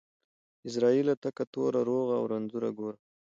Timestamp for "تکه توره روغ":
1.23-2.07